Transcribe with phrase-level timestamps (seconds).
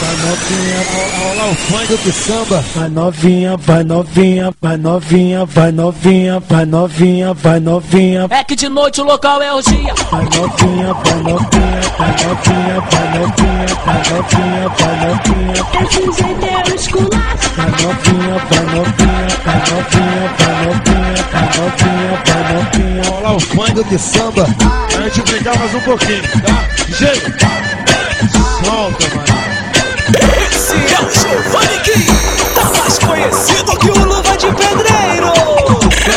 [0.00, 0.80] vai novinha,
[1.30, 2.64] olha o funk do samba.
[2.74, 8.26] Vai novinha, vai novinha, vai novinha, vai novinha, vai novinha, vai novinha.
[8.30, 9.94] É que de noite o local é orgia.
[10.10, 15.52] Vai novinha, vai novinha, vai novinha, vai novinha, vai novinha, vai novinha.
[15.72, 17.50] Desse jeito eu esculacho.
[17.56, 23.02] Vai novinha, vai novinha, vai novinha, vai novinha, vai novinha, vai novinha.
[23.12, 24.46] Olha o funk do samba.
[24.96, 26.68] A gente brincar mais um pouquinho, tá?
[26.88, 27.32] Gente,
[28.64, 29.51] solta, mano.
[30.50, 32.04] Esse é o Giovanni Kim,
[32.54, 35.32] tá mais conhecido que o Luva de Pedreiro.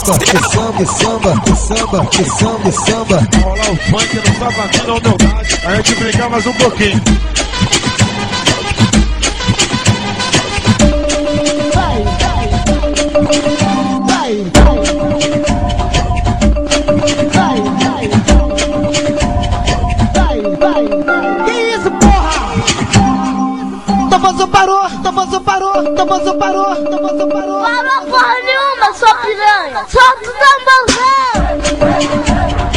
[0.00, 3.28] Samba, que samba, samba, que samba, que samba.
[3.42, 7.00] Rolar o funk não tá batendo a humildade, a gente brincar mais um pouquinho.
[25.30, 27.62] Tomoso parou, Tomoso parou, Tomoso parou.
[27.62, 29.86] Parou porra nenhuma, sua piranha.
[29.88, 30.56] Só tu tá
[31.78, 32.69] tamborzão.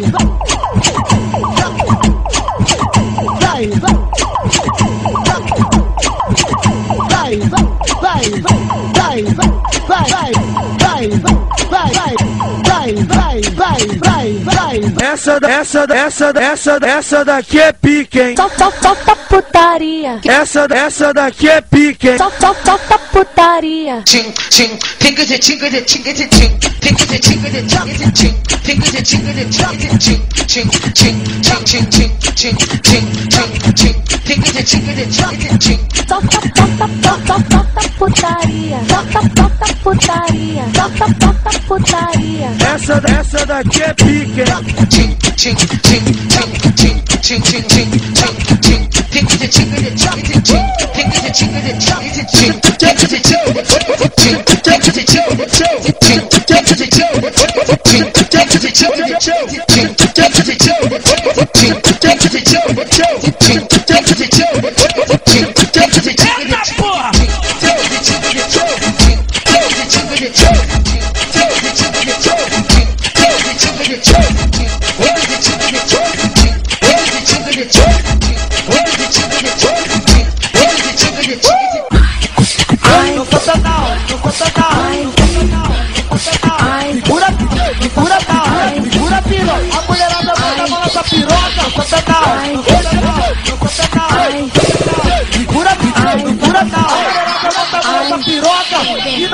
[0.00, 0.10] vai,
[3.78, 4.02] vai,
[15.02, 18.34] essa, essa, essa, essa, essa daqui é pique, hein?
[19.34, 20.20] putaria.
[20.24, 22.10] Essa, essa daqui é pique.
[22.10, 22.18] Hein?
[22.18, 24.02] Só, só, só putaria.
[24.04, 26.58] Tchim, tchim, tinga de tinga de tinga de tchim.
[26.80, 28.34] Tinga de tinga de tinga de tchim.
[28.62, 30.22] Tinga de tinga de tinga de tchim.
[30.46, 33.94] Tchim, tchim, tchim, tchim, tchim, tchim, tchim, tchim, tchim.
[34.24, 35.80] Tinga de tinga de tinga de tchim.
[36.08, 38.78] Só, só, só, só, só, só, tá putaria.
[38.88, 39.54] Só, só, só,
[42.74, 44.44] Essa, essa daqui é pique.
[49.44, 49.84] Get your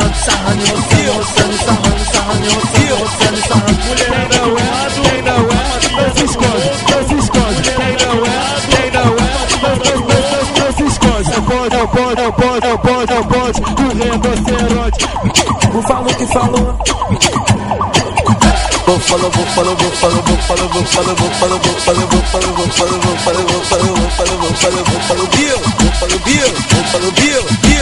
[0.60, 0.76] não
[2.20, 2.40] é,
[4.36, 4.56] não,
[5.22, 5.48] não, não,
[10.60, 11.32] não se esconde.
[11.32, 13.62] É o bonde, é o bonde, é o bonde, é o bonde, é o bonde
[13.62, 15.06] do rinoceronte.
[15.74, 16.78] Não falou que falou.
[18.86, 22.22] Vou falou, vou falou, vou falou, vou falou, vou falou, vou falou, vou falou, vou
[22.24, 25.92] falou, vou falou, vou falou, vou falou, vou falou, vou falou, vou falou, Bill, vou
[25.94, 27.79] falou, Bill, vou falou, Bill, Bill, Bill,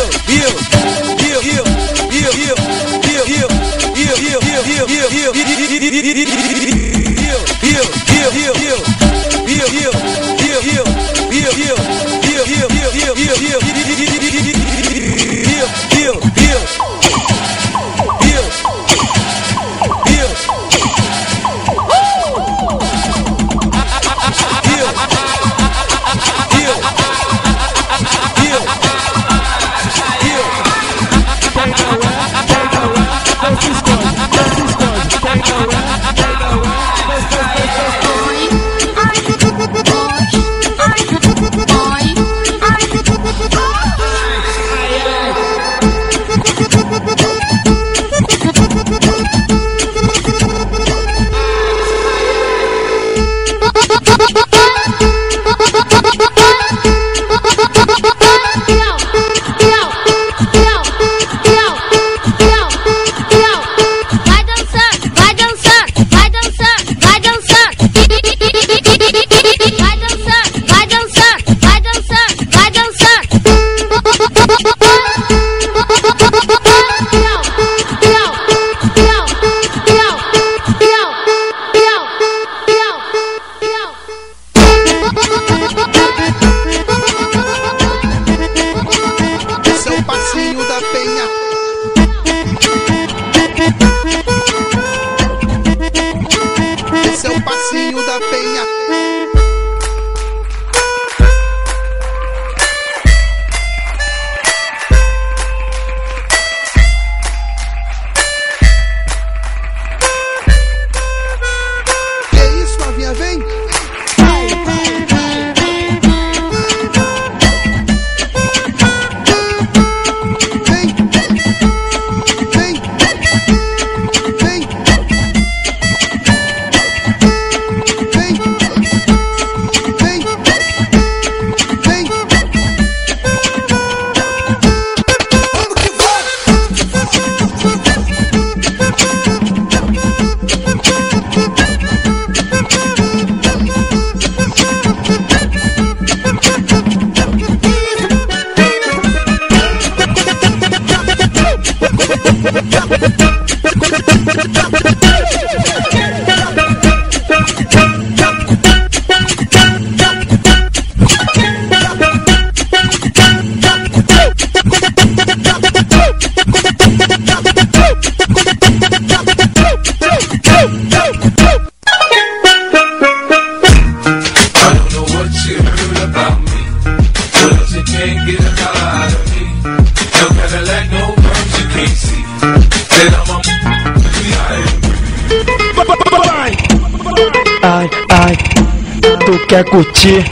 [189.37, 190.23] tu quer curtir?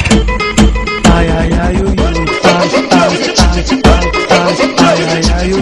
[1.14, 1.96] Ai, ai, ai, ui.
[1.96, 5.62] Ai, ai, ai, ai, ai, ai, ai, ai, ui.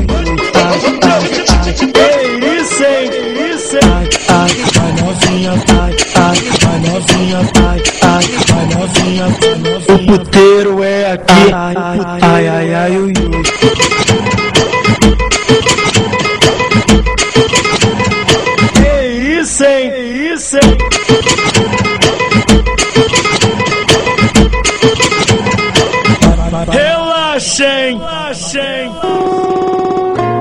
[0.56, 1.20] Ai, ai,
[1.52, 1.74] ai.
[2.58, 3.08] Isso, hein?
[3.54, 3.80] Isso?
[3.84, 9.94] Ai, ai, vai novinha, ai, ai, vai novinha, ai, ai, vai novinha, vai novinha.
[9.94, 10.63] O puteiro
[27.54, 28.92] Relaxem, relaxem.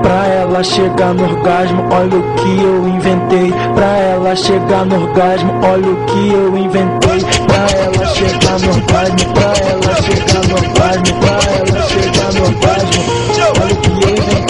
[0.01, 3.53] Pra ela chegar no orgasmo, olha o que eu inventei.
[3.75, 7.19] Pra ela chegar no orgasmo, olha o que eu inventei.
[7.45, 13.01] Pra ela chegar no orgasmo, pra ela chegar no orgasmo, pra ela chegar no orgasmo,
[13.61, 14.43] olha o que eu inventei.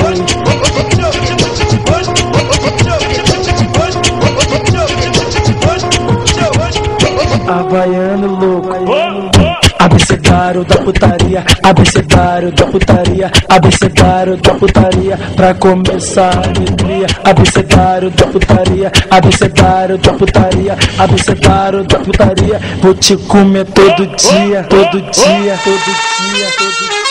[7.46, 9.62] Havaiano louco.
[9.83, 17.05] Abecedário da putaria, abecedário da putaria, abecedário da putaria, pra começar a alegria.
[17.21, 22.61] Abecedário da putaria, abecedário da putaria, abecedário da putaria.
[22.81, 27.03] Vou te comer todo dia, todo dia, todo dia, todo dia.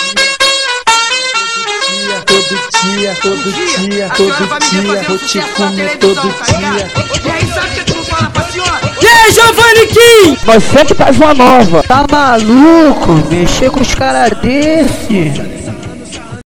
[2.25, 2.57] Todo
[2.97, 6.91] dia, todo dia, todo dia, vou te comer todo dia.
[7.23, 8.82] E aí, sabe o que tu fala pra senhora?
[9.03, 10.37] E aí, Giovanni Kim?
[10.47, 11.83] Nós sempre faz uma nova.
[11.83, 13.13] Tá maluco?
[13.29, 15.52] Mexer com os caras desse?